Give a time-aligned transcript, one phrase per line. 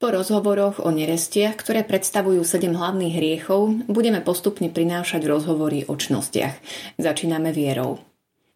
[0.00, 6.56] Po rozhovoroch o nerestiach, ktoré predstavujú 7 hlavných hriechov, budeme postupne prinášať rozhovory o čnostiach.
[6.96, 8.00] Začíname vierou.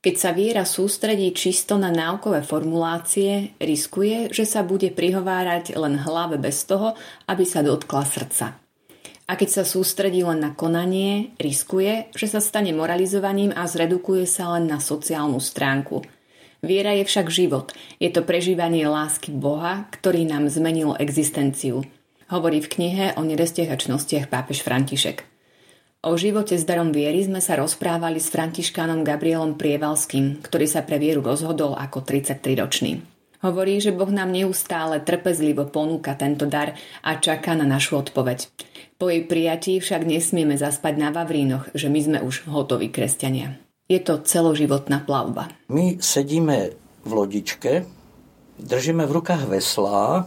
[0.01, 6.41] Keď sa viera sústredí čisto na náukové formulácie, riskuje, že sa bude prihovárať len hlave
[6.41, 6.96] bez toho,
[7.29, 8.56] aby sa dotkla srdca.
[9.29, 14.56] A keď sa sústredí len na konanie, riskuje, že sa stane moralizovaním a zredukuje sa
[14.56, 16.01] len na sociálnu stránku–
[16.65, 17.77] Viera je však život.
[18.01, 21.84] Je to prežívanie lásky Boha, ktorý nám zmenil existenciu.
[22.33, 23.77] Hovorí v knihe o nerestiach a
[24.25, 25.29] pápež František.
[26.05, 31.01] O živote s darom viery sme sa rozprávali s františkánom Gabrielom Prievalským, ktorý sa pre
[31.01, 33.01] vieru rozhodol ako 33-ročný.
[33.45, 38.49] Hovorí, že Boh nám neustále trpezlivo ponúka tento dar a čaká na našu odpoveď.
[38.96, 43.63] Po jej prijatí však nesmieme zaspať na Vavrínoch, že my sme už hotoví kresťania.
[43.84, 45.52] Je to celoživotná plavba.
[45.69, 46.73] My sedíme
[47.05, 47.84] v lodičke,
[48.57, 50.24] držíme v rukách veslá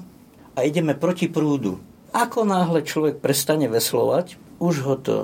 [0.54, 1.82] a ideme proti prúdu.
[2.14, 5.18] Ako náhle človek prestane veslovať, už ho to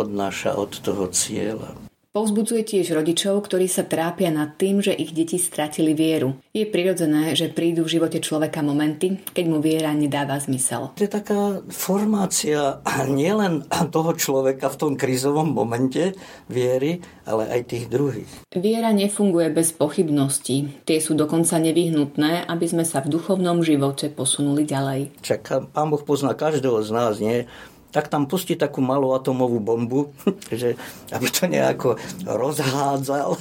[0.00, 1.76] odnáša od toho cieľa.
[2.14, 6.38] Povzbudzuje tiež rodičov, ktorí sa trápia nad tým, že ich deti stratili vieru.
[6.54, 10.94] Je prirodzené, že prídu v živote človeka momenty, keď mu viera nedáva zmysel.
[10.94, 12.78] To je taká formácia
[13.10, 16.14] nielen toho človeka v tom krízovom momente
[16.46, 18.30] viery, ale aj tých druhých.
[18.54, 20.86] Viera nefunguje bez pochybností.
[20.86, 25.18] Tie sú dokonca nevyhnutné, aby sme sa v duchovnom živote posunuli ďalej.
[25.18, 27.50] Čaká, pán Boh pozná každého z nás, nie?
[27.94, 30.10] Tak tam pustí takú malú atomovú bombu,
[30.50, 30.74] že
[31.14, 31.94] aby to nejako
[32.26, 33.38] rozhádzal.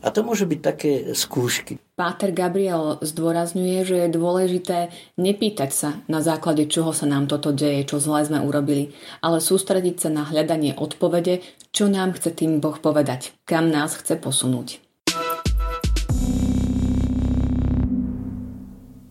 [0.00, 1.76] A to môže byť také skúšky.
[1.92, 4.88] Páter Gabriel zdôrazňuje, že je dôležité
[5.20, 10.00] nepýtať sa, na základe čoho sa nám toto deje, čo zle sme urobili, ale sústrediť
[10.00, 11.44] sa na hľadanie odpovede,
[11.76, 14.80] čo nám chce tým Boh povedať, kam nás chce posunúť.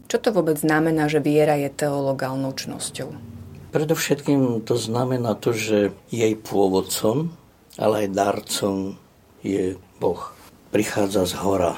[0.09, 3.28] Čo to vôbec znamená, že viera je teologálnou čnosťou?
[3.69, 7.29] Predovšetkým to znamená to, že jej pôvodcom,
[7.77, 8.97] ale aj darcom
[9.45, 10.33] je Boh.
[10.73, 11.77] Prichádza z hora.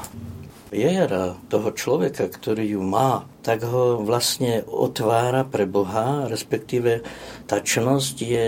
[0.71, 7.03] Viera toho človeka, ktorý ju má, tak ho vlastne otvára pre Boha, respektíve
[7.43, 8.47] tá čnosť je,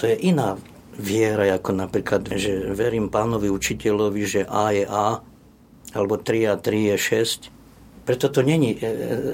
[0.00, 0.56] to je iná
[0.96, 5.20] viera, ako napríklad, že verím pánovi učiteľovi, že A je A,
[5.92, 7.59] alebo 3 a 3 je 6,
[8.04, 8.80] preto to není e,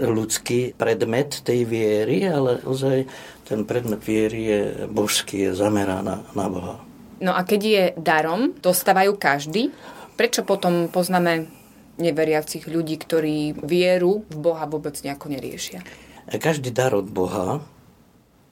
[0.06, 3.06] ľudský predmet tej viery, ale ozaj
[3.47, 4.60] ten predmet viery je
[4.91, 6.76] božský, je zameraná na Boha.
[7.22, 9.72] No a keď je darom, dostávajú každý,
[10.19, 11.49] prečo potom poznáme
[11.97, 15.81] neveriacich ľudí, ktorí vieru v Boha vôbec nejako neriešia?
[16.28, 17.65] Každý dar od Boha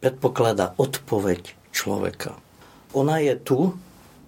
[0.01, 2.37] predpokladá odpoveď človeka.
[2.95, 3.75] Ona je tu,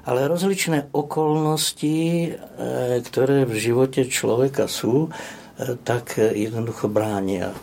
[0.06, 2.30] ale rozličné okolnosti, e,
[3.02, 5.10] ktoré v živote človeka sú,
[5.84, 7.56] tak jednoducho bránia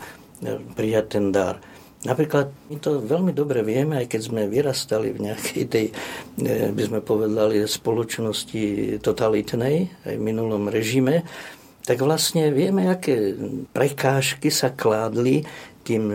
[0.74, 1.62] prijať ten dar.
[2.04, 5.86] Napríklad my to veľmi dobre vieme, aj keď sme vyrastali v nejakej tej,
[6.44, 11.24] eh, by sme povedali, spoločnosti totalitnej, aj v minulom režime,
[11.84, 13.36] tak vlastne vieme, aké
[13.72, 15.44] prekážky sa kládli
[15.84, 16.08] tým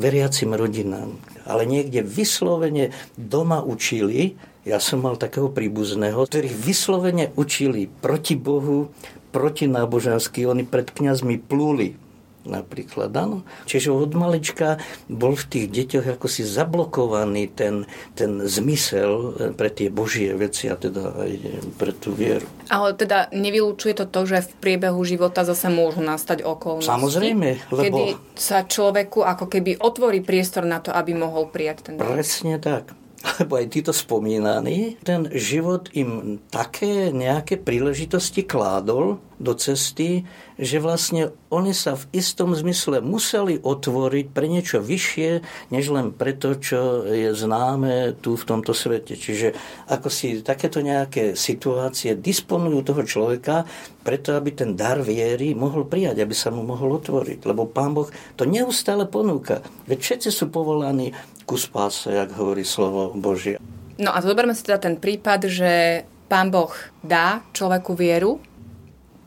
[0.00, 1.20] veriacim rodinám.
[1.44, 8.88] Ale niekde vyslovene doma učili, ja som mal takého príbuzného, ktorý vyslovene učili proti Bohu,
[9.32, 11.96] protináboženskí, oni pred kňazmi plúli
[12.42, 13.10] napríklad.
[13.14, 13.46] Áno.
[13.70, 17.86] Čiže od malička bol v tých deťoch ako si zablokovaný ten,
[18.18, 21.32] ten zmysel pre tie božie veci a teda aj
[21.78, 22.46] pre tú vieru.
[22.66, 26.90] Ale teda nevylúčuje to to, že v priebehu života zase môžu nastať okolnosti.
[26.90, 27.82] Samozrejme, lebo...
[27.82, 28.04] Kedy
[28.34, 33.58] sa človeku ako keby otvorí priestor na to, aby mohol prijať ten Presne tak lebo
[33.58, 40.22] aj títo spomínaní, ten život im také nejaké príležitosti kládol do cesty,
[40.54, 45.30] že vlastne oni sa v istom zmysle museli otvoriť pre niečo vyššie,
[45.74, 49.18] než len preto, čo je známe tu v tomto svete.
[49.18, 49.58] Čiže
[49.90, 53.66] ako si takéto nejaké situácie disponujú toho človeka
[54.06, 57.42] preto, aby ten dar viery mohol prijať, aby sa mu mohol otvoriť.
[57.42, 58.06] Lebo Pán Boh
[58.38, 59.66] to neustále ponúka.
[59.90, 61.10] Veď všetci sú povolaní
[61.52, 63.60] ku spáse, jak hovorí slovo Božie.
[64.00, 66.00] No a zoberme si teda ten prípad, že
[66.32, 66.72] Pán Boh
[67.04, 68.40] dá človeku vieru,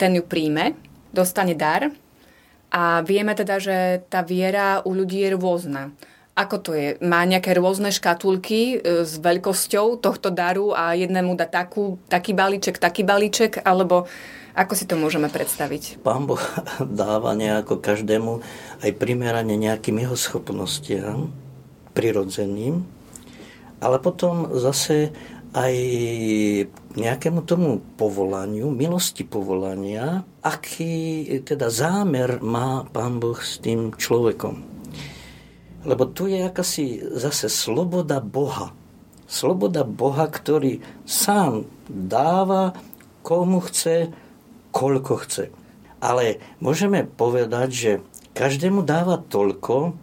[0.02, 0.74] ten ju príjme,
[1.14, 1.94] dostane dar
[2.74, 5.94] a vieme teda, že tá viera u ľudí je rôzna.
[6.34, 6.98] Ako to je?
[7.06, 12.82] Má nejaké rôzne škatulky e, s veľkosťou tohto daru a jednému dá takú, taký balíček,
[12.82, 14.10] taký balíček, alebo
[14.58, 16.02] ako si to môžeme predstaviť?
[16.02, 16.42] Pán Boh
[16.82, 18.42] dáva nejako každému
[18.82, 21.45] aj primerane nejakým jeho schopnostiam,
[21.96, 22.84] prirodzeným,
[23.80, 25.16] ale potom zase
[25.56, 25.74] aj
[27.00, 34.60] nejakému tomu povolaniu, milosti povolania, aký teda zámer má Pán Boh s tým človekom.
[35.88, 38.76] Lebo tu je akási zase sloboda Boha.
[39.32, 42.76] Sloboda Boha, ktorý sám dáva
[43.24, 44.12] komu chce,
[44.76, 45.46] koľko chce.
[46.04, 47.92] Ale môžeme povedať, že
[48.36, 49.96] každému dáva toľko,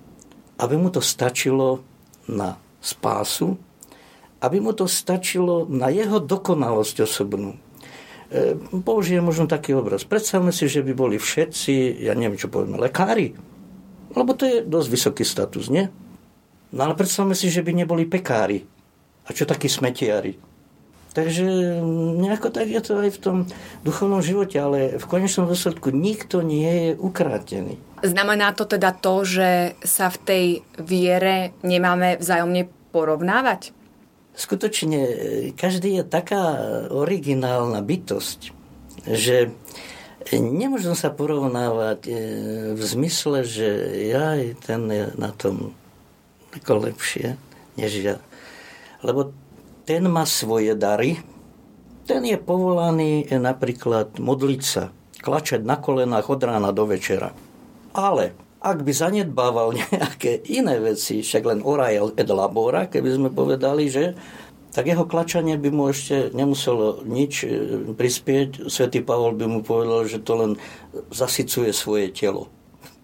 [0.63, 1.83] aby mu to stačilo
[2.31, 3.59] na spásu,
[4.39, 7.59] aby mu to stačilo na jeho dokonalosť osobnú.
[8.31, 10.07] E, použijem možno taký obraz.
[10.07, 13.35] Predstavme si, že by boli všetci, ja neviem, čo povieme, lekári.
[14.15, 15.91] Lebo to je dosť vysoký status, nie?
[16.71, 18.63] No ale predstavme si, že by neboli pekári.
[19.27, 20.39] A čo takí smetiari?
[21.13, 21.45] Takže
[22.19, 23.37] nejako tak je to aj v tom
[23.85, 27.77] duchovnom živote, ale v konečnom dôsledku nikto nie je ukrátený.
[28.03, 33.71] Znamená to teda to, že sa v tej viere nemáme vzájomne porovnávať?
[34.35, 35.01] Skutočne,
[35.55, 36.43] každý je taká
[36.91, 38.51] originálna bytosť,
[39.07, 39.55] že
[40.35, 42.13] nemôžem sa porovnávať e,
[42.75, 43.69] v zmysle, že
[44.11, 44.35] ja
[44.67, 45.77] ten je na tom
[46.57, 47.39] ako lepšie
[47.77, 48.17] než ja.
[49.05, 49.33] Lebo
[49.85, 51.19] ten má svoje dary,
[52.07, 54.91] ten je povolaný napríklad modliť sa,
[55.23, 57.31] klačať na kolenách od rána do večera.
[57.93, 63.89] Ale ak by zanedbával nejaké iné veci, však len orael et labora, keby sme povedali,
[63.89, 64.17] že
[64.73, 67.49] tak jeho klačanie by mu ešte nemuselo nič e,
[67.93, 68.73] prispieť.
[68.73, 70.53] Svetý Pavol by mu povedal, že to len
[71.13, 72.49] zasycuje svoje telo.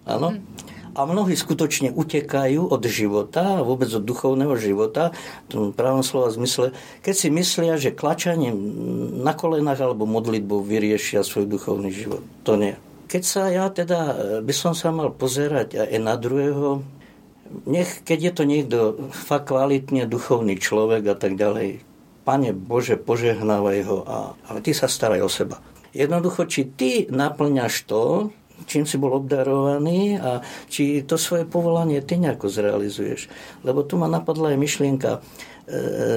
[0.09, 0.33] Áno?
[0.33, 0.69] Mm
[0.99, 5.15] a mnohí skutočne utekajú od života vôbec od duchovného života,
[5.45, 8.55] v tom pravom slova zmysle, keď si myslia, že klačaním
[9.23, 12.19] na kolenách alebo modlitbou vyriešia svoj duchovný život.
[12.43, 12.75] To nie.
[13.09, 13.99] Keď sa ja teda
[14.45, 16.85] by som sa mal pozerať aj na druhého,
[17.65, 18.77] nech, keď je to niekto
[19.09, 21.81] fakt kvalitne duchovný človek a tak ďalej,
[22.21, 25.57] Pane Bože, požehnávaj ho, a, ale ty sa staraj o seba.
[25.89, 28.29] Jednoducho, či ty naplňaš to,
[28.69, 33.31] čím si bol obdarovaný a či to svoje povolanie ty nejako zrealizuješ.
[33.65, 35.19] Lebo tu ma napadla aj myšlienka e,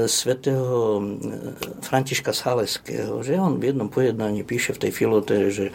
[0.04, 1.02] svetého e,
[1.80, 5.72] Františka Saleského, že on v jednom pojednaní píše v tej filotere, že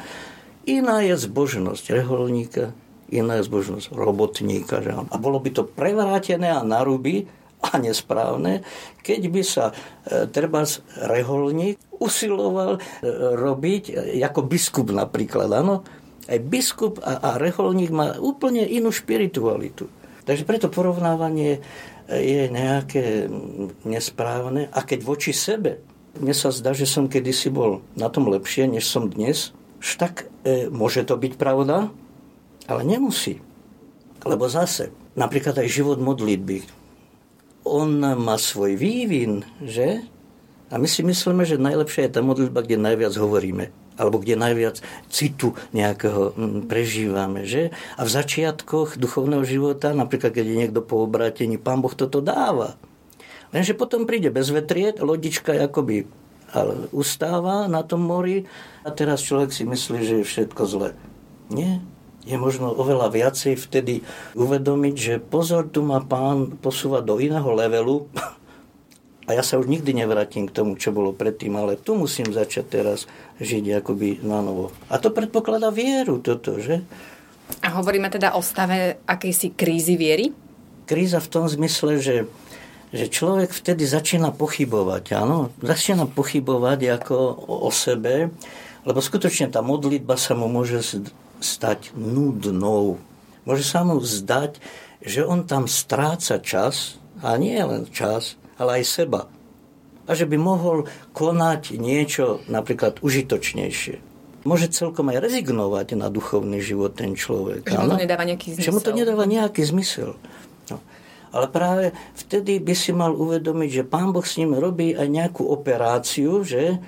[0.68, 2.76] iná je zbožnosť reholníka,
[3.08, 4.84] iná je zbožnosť robotníka.
[4.84, 5.08] Že?
[5.10, 7.26] A bolo by to prevrátené a naruby
[7.58, 8.62] a nesprávne,
[9.02, 10.62] keď by sa e, treba
[11.10, 12.80] reholník usiloval e,
[13.34, 15.82] robiť e, ako biskup napríklad, áno,
[16.30, 19.90] aj biskup a, a reholník má úplne inú špiritualitu.
[20.28, 21.64] Takže preto porovnávanie
[22.12, 23.32] je nejaké
[23.88, 24.68] nesprávne.
[24.76, 25.80] A keď voči sebe,
[26.20, 30.68] mne sa zdá, že som kedysi bol na tom lepšie, než som dnes, tak e,
[30.70, 31.90] môže to byť pravda,
[32.66, 33.40] ale nemusí.
[34.26, 36.66] Lebo zase, napríklad aj život modlitby,
[37.68, 40.04] on má svoj vývin, že?
[40.68, 44.78] A my si myslíme, že najlepšia je tá modlitba, kde najviac hovoríme alebo kde najviac
[45.10, 47.50] citu nejakého mm, prežívame.
[47.50, 47.74] Že?
[47.98, 52.78] A v začiatkoch duchovného života, napríklad keď je niekto po obrátení, pán Boh toto dáva.
[53.52, 56.06] Lenže potom príde bezvetriet, lodička akoby
[56.54, 58.48] ale ustáva na tom mori
[58.88, 60.90] a teraz človek si myslí, že je všetko zle.
[61.52, 61.80] Nie.
[62.28, 64.04] Je možno oveľa viacej vtedy
[64.36, 68.04] uvedomiť, že pozor, tu ma pán posúva do iného levelu,
[69.28, 72.66] a ja sa už nikdy nevrátim k tomu, čo bolo predtým, ale tu musím začať
[72.72, 73.12] teraz
[73.44, 74.72] žiť akoby na novo.
[74.88, 76.80] A to predpokladá vieru toto, že?
[77.60, 80.32] A hovoríme teda o stave akejsi krízy viery?
[80.88, 82.24] Kríza v tom zmysle, že,
[82.96, 85.52] že človek vtedy začína pochybovať, áno?
[85.60, 87.16] Začína pochybovať ako
[87.68, 88.32] o, sebe,
[88.88, 90.80] lebo skutočne tá modlitba sa mu môže
[91.44, 92.98] stať nudnou.
[93.44, 94.60] Môže sa mu zdať,
[95.04, 99.22] že on tam stráca čas, a nie len čas, ale aj seba.
[100.08, 104.00] A že by mohol konať niečo napríklad užitočnejšie.
[104.48, 107.68] Môže celkom aj rezignovať na duchovný život ten človek.
[107.68, 108.64] Že mu to nedáva nejaký zmysel.
[108.64, 110.10] Že mu to nedáva nejaký zmysel.
[110.72, 110.78] No.
[111.38, 115.46] Ale práve vtedy by si mal uvedomiť, že Pán Boh s ním robí aj nejakú
[115.46, 116.82] operáciu, že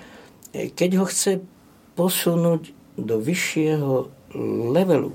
[0.49, 1.45] keď ho chce
[1.93, 4.09] posunúť do vyššieho
[4.73, 5.13] levelu,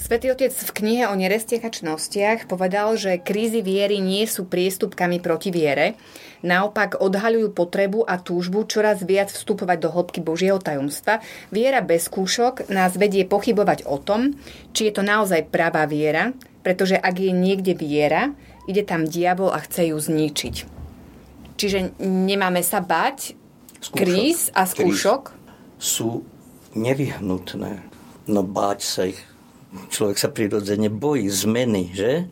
[0.00, 5.92] Svetý Otec v knihe o nerestiekačnostiach povedal, že krízy viery nie sú priestupkami proti viere,
[6.40, 11.20] naopak odhaľujú potrebu a túžbu čoraz viac vstupovať do hĺbky Božieho tajomstva.
[11.52, 14.40] Viera bez skúšok nás vedie pochybovať o tom,
[14.72, 18.36] či je to naozaj pravá viera, pretože ak je niekde viera,
[18.68, 20.56] ide tam diabol a chce ju zničiť.
[21.60, 23.36] Čiže nemáme sa bať
[23.84, 23.96] skúšok.
[23.96, 25.22] kríz a skúšok?
[25.32, 25.38] Kríz
[25.80, 26.24] sú
[26.76, 27.80] nevyhnutné,
[28.28, 29.20] no báť sa ich
[29.90, 32.26] človek sa prirodzene bojí zmeny, že?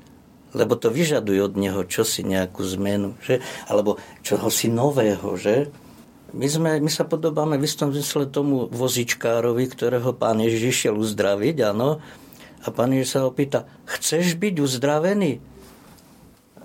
[0.56, 3.44] Lebo to vyžaduje od neho čosi, nejakú zmenu, že?
[3.68, 5.70] Alebo čohosi nového, že?
[6.32, 11.72] My, sme, my sa podobáme v istom zmysle tomu vozičkárovi, ktorého pán Ježiš išiel uzdraviť,
[11.72, 12.04] áno.
[12.64, 15.38] A pán Ježiš sa opýta, chceš byť uzdravený?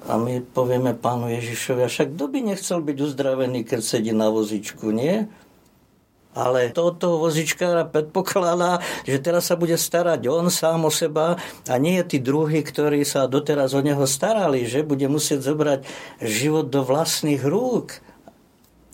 [0.03, 4.27] A my povieme pánu Ježišovi, a však kto by nechcel byť uzdravený, keď sedí na
[4.27, 5.31] vozičku, nie?
[6.33, 11.38] Ale toto vozičkára predpokladá, že teraz sa bude starať on sám o seba
[11.69, 15.79] a nie tí druhí, ktorí sa doteraz o neho starali, že bude musieť zobrať
[16.25, 18.01] život do vlastných rúk.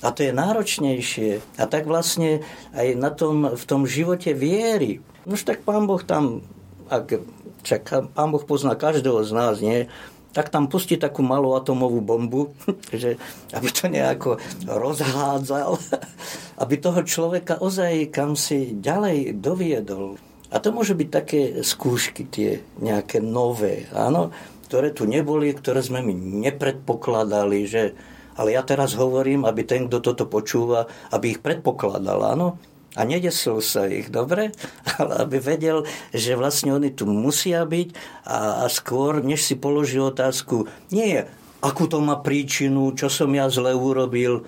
[0.03, 1.39] A to je náročnejšie.
[1.55, 2.43] A tak vlastne
[2.75, 4.99] aj na tom, v tom živote viery.
[5.23, 6.43] Nož tak pán Boh tam,
[6.89, 7.22] ak,
[7.62, 9.88] čak, pán Boh pozná každého z nás, nie?
[10.29, 12.53] tak tam pustí takú malú atomovú bombu,
[12.93, 13.17] že,
[13.53, 15.77] aby to nejako rozhádzal,
[16.63, 20.22] aby toho človeka ozaj kam si ďalej doviedol.
[20.50, 24.34] A to môže byť také skúšky, tie nejaké nové, áno,
[24.65, 26.13] ktoré tu neboli, ktoré sme my
[26.50, 27.93] nepredpokladali, že
[28.39, 32.55] ale ja teraz hovorím, aby ten, kto toto počúva, aby ich predpokladal, áno
[32.98, 34.55] a nedesil sa ich, dobre?
[35.01, 37.89] Ale aby vedel, že vlastne oni tu musia byť
[38.25, 41.25] a, a skôr, než si položí otázku, nie
[41.60, 44.48] akú to má príčinu, čo som ja zle urobil,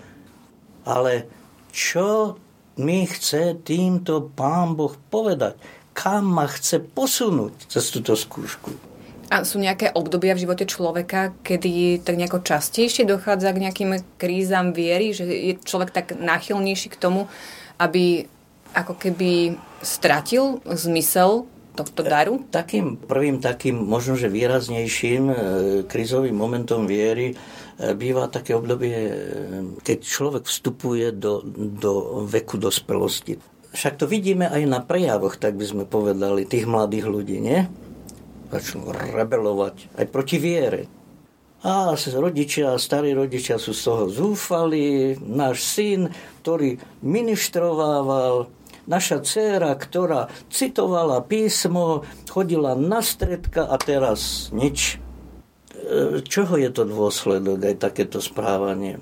[0.87, 1.27] ale
[1.71, 2.39] čo
[2.79, 5.59] mi chce týmto Pán Boh povedať,
[5.91, 8.71] kam ma chce posunúť cez túto skúšku.
[9.31, 14.75] A sú nejaké obdobia v živote človeka, kedy tak nejako častejšie dochádza k nejakým krízam
[14.75, 17.31] viery, že je človek tak náchylnejší k tomu,
[17.81, 18.29] aby
[18.77, 22.45] ako keby stratil zmysel tohto daru?
[22.53, 25.35] Takým prvým, takým možno, že výraznejším e,
[25.89, 27.35] krizovým momentom viery e,
[27.97, 29.15] býva také obdobie, e,
[29.81, 31.41] keď človek vstupuje do,
[31.81, 33.39] do veku dospelosti.
[33.71, 37.65] Však to vidíme aj na prejavoch, tak by sme povedali, tých mladých ľudí, nie?
[38.51, 41.00] Začnú rebelovať aj proti viere.
[41.61, 45.13] A rodičia, starí rodičia sú z toho zúfali.
[45.21, 46.09] Náš syn,
[46.41, 48.49] ktorý ministrovával,
[48.89, 54.97] naša dcéra, ktorá citovala písmo, chodila na stredka a teraz nič.
[55.77, 58.97] E, čoho je to dôsledok aj takéto správanie?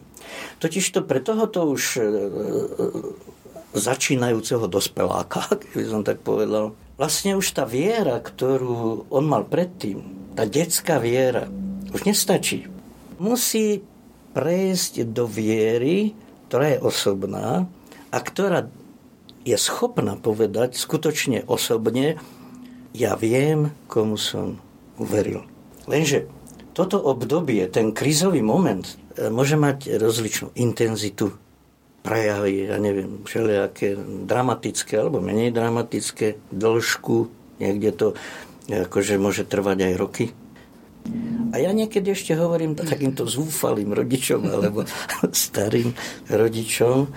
[0.59, 2.03] Totiž to pre tohoto už e,
[3.71, 10.03] začínajúceho dospeláka, keby som tak povedal, vlastne už tá viera, ktorú on mal predtým,
[10.35, 11.47] tá detská viera,
[11.93, 12.69] už nestačí.
[13.19, 13.83] Musí
[14.33, 16.13] prejsť do viery,
[16.47, 17.65] ktorá je osobná
[18.09, 18.69] a ktorá
[19.43, 22.21] je schopná povedať skutočne osobne,
[22.93, 24.61] ja viem, komu som
[24.97, 25.45] uveril.
[25.89, 26.29] Lenže
[26.73, 28.85] toto obdobie, ten krizový moment,
[29.17, 31.33] e, môže mať rozličnú intenzitu,
[31.99, 37.27] prejavy, ja neviem, všelijaké dramatické alebo menej dramatické, dĺžku,
[37.59, 38.07] niekde to
[38.71, 40.25] akože môže trvať aj roky.
[41.49, 44.85] A ja niekedy ešte hovorím takýmto zúfalým rodičom alebo
[45.33, 45.93] starým
[46.29, 47.09] rodičom, e,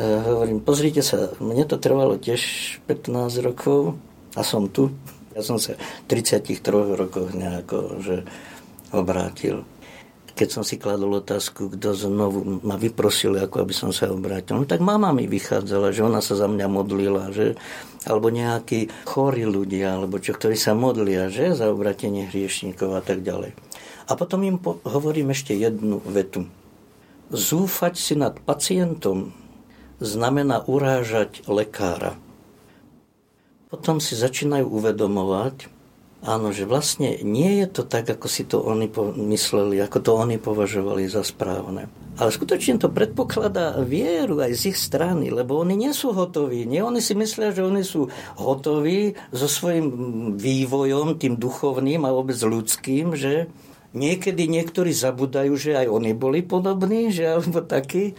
[0.00, 2.40] hovorím, pozrite sa, mne to trvalo tiež
[2.88, 3.12] 15
[3.44, 4.00] rokov
[4.36, 4.92] a som tu.
[5.32, 6.60] Ja som sa v 33
[6.96, 8.24] rokoch nejako že
[8.92, 9.64] obrátil.
[10.32, 14.64] Keď som si kladol otázku, kto znovu ma vyprosil, ako aby som sa obrátil, no
[14.64, 17.54] tak mama mi vychádzala, že ona sa za mňa modlila, že
[18.02, 23.22] alebo nejakí chorí ľudia, alebo čo, ktorí sa modlia, že, za obratenie hriešníkov a tak
[23.22, 23.54] ďalej.
[24.10, 26.50] A potom im po- hovorím ešte jednu vetu.
[27.30, 29.30] Zúfať si nad pacientom
[30.02, 32.18] znamená urážať lekára.
[33.70, 35.70] Potom si začínajú uvedomovať,
[36.22, 38.86] Áno, že vlastne nie je to tak, ako si to oni
[39.26, 41.90] mysleli, ako to oni považovali za správne.
[42.14, 46.62] Ale skutočne to predpokladá vieru aj z ich strany, lebo oni nie sú hotoví.
[46.62, 48.06] Nie, oni si myslia, že oni sú
[48.38, 49.86] hotoví so svojím
[50.38, 53.50] vývojom, tým duchovným a vôbec ľudským, že
[53.90, 58.14] niekedy niektorí zabudajú, že aj oni boli podobní, že alebo takí.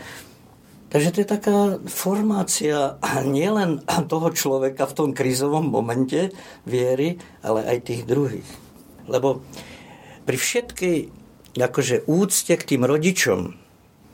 [0.93, 1.57] Takže to je taká
[1.89, 3.81] formácia nielen
[4.13, 6.29] toho človeka v tom krízovom momente
[6.69, 8.45] viery, ale aj tých druhých.
[9.09, 9.41] Lebo
[10.29, 10.97] pri všetkej
[11.57, 13.57] akože úcte k tým rodičom,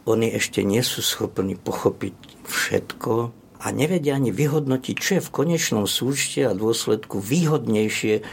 [0.07, 2.15] oni ešte nie sú schopní pochopiť
[2.47, 3.11] všetko
[3.59, 8.23] a nevedia ani vyhodnotiť, čo je v konečnom súčte a dôsledku výhodnejšie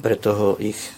[0.00, 0.90] pre toho ich e,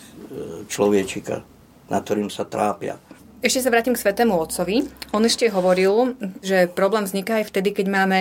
[0.71, 1.43] človečika,
[1.91, 2.97] na ktorým sa trápia.
[3.43, 4.87] Ešte sa vrátim k Svetému Otcovi.
[5.11, 6.15] On ešte hovoril,
[6.47, 8.19] že problém vzniká aj vtedy, keď máme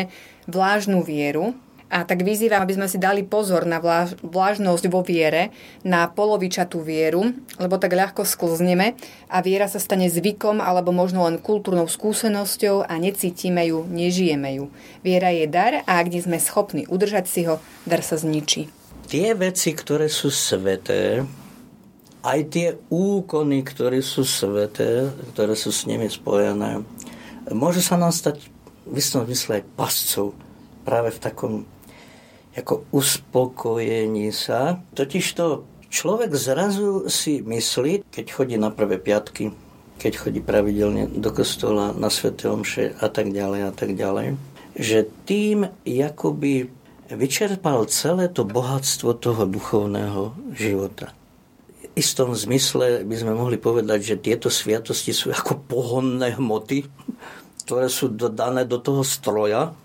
[0.49, 1.53] vlážnu vieru,
[1.93, 5.53] a tak vyzývam, aby sme si dali pozor na vláž, vlážnosť vo viere,
[5.85, 8.97] na polovičatú vieru, lebo tak ľahko sklzneme
[9.29, 14.73] a viera sa stane zvykom alebo možno len kultúrnou skúsenosťou a necítime ju, nežijeme ju.
[15.05, 18.71] Viera je dar a ak nie sme schopní udržať si ho, dar sa zničí.
[19.05, 21.27] Tie veci, ktoré sú sveté,
[22.21, 26.85] aj tie úkony, ktoré sú sveté, ktoré sú s nimi spojené,
[27.49, 28.45] môže sa nám stať
[28.85, 30.37] v istom zmysle aj pascov
[30.85, 31.53] práve v takom
[32.51, 34.83] ako uspokojení sa.
[34.91, 39.55] Totižto človek zrazu si myslí, keď chodí na prvé piatky,
[40.01, 44.35] keď chodí pravidelne do kostola, na sveté omše a tak ďalej a tak ďalej,
[44.75, 46.67] že tým jakoby
[47.11, 51.15] vyčerpal celé to bohatstvo toho duchovného života.
[51.91, 56.87] Istom zmysle by sme mohli povedať, že tieto sviatosti sú ako pohonné hmoty,
[57.67, 59.75] ktoré sú dodané do toho stroja,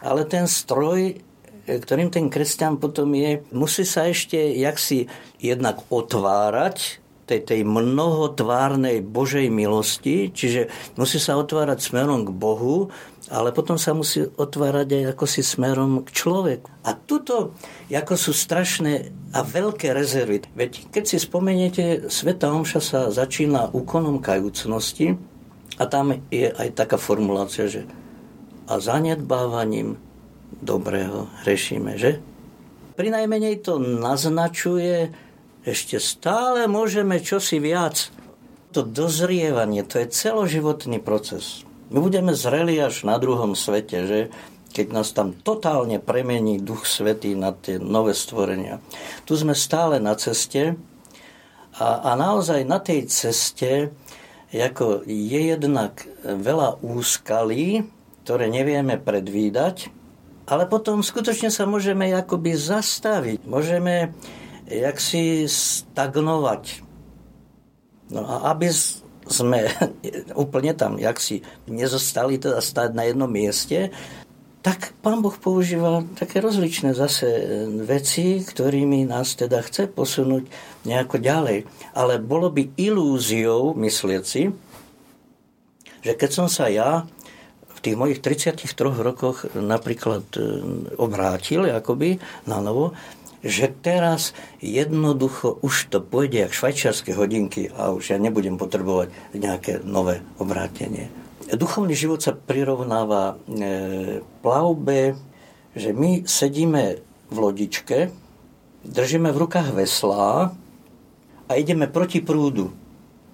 [0.00, 1.18] ale ten stroj,
[1.66, 5.10] ktorým ten kresťan potom je, musí sa ešte jaksi
[5.42, 10.66] jednak otvárať tej, tej mnohotvárnej Božej milosti, čiže
[10.98, 12.90] musí sa otvárať smerom k Bohu,
[13.30, 16.66] ale potom sa musí otvárať aj ako si smerom k človeku.
[16.82, 17.54] A tuto
[17.86, 20.42] ako sú strašné a veľké rezervy.
[20.58, 25.14] Veď keď si spomeniete, Sveta Omša sa začína úkonom kajúcnosti
[25.78, 27.86] a tam je aj taká formulácia, že
[28.70, 29.98] a zanedbávaním
[30.62, 32.22] dobrého hrešíme, že?
[32.94, 35.10] Pri najmenej to naznačuje,
[35.66, 38.14] ešte stále môžeme čosi viac.
[38.70, 41.66] To dozrievanie, to je celoživotný proces.
[41.90, 44.18] My budeme zreli až na druhom svete, že
[44.70, 48.78] keď nás tam totálne premení Duch Svetý na tie nové stvorenia.
[49.26, 50.78] Tu sme stále na ceste
[51.76, 53.90] a, a naozaj na tej ceste
[54.50, 57.86] ako je jednak veľa úskalí,
[58.26, 59.94] ktoré nevieme predvídať,
[60.50, 64.10] ale potom skutočne sa môžeme akoby zastaviť, môžeme
[64.66, 66.82] jaksi stagnovať.
[68.10, 68.74] No a aby
[69.30, 69.70] sme
[70.42, 73.94] úplne tam, jak si nezostali teda stať na jednom mieste,
[74.60, 77.26] tak pán Boh používa také rozličné zase
[77.80, 80.44] veci, ktorými nás teda chce posunúť
[80.84, 81.64] nejako ďalej.
[81.96, 84.52] Ale bolo by ilúziou myslieť si,
[86.04, 87.08] že keď som sa ja
[87.72, 88.60] v tých mojich 33
[89.00, 90.40] rokoch napríklad e,
[91.00, 92.92] obrátil akoby na novo,
[93.40, 99.80] že teraz jednoducho už to pôjde jak švajčiarske hodinky a už ja nebudem potrebovať nejaké
[99.80, 101.08] nové obrátenie.
[101.50, 105.18] Duchovný život sa prirovnáva e, plavbe,
[105.74, 108.10] že my sedíme v lodičke,
[108.86, 110.54] držíme v rukách veslá
[111.46, 112.70] a ideme proti prúdu.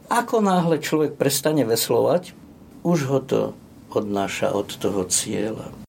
[0.09, 2.33] Ako náhle človek prestane veslovať,
[2.87, 3.41] už ho to
[3.91, 5.86] odnáša od toho cieľa.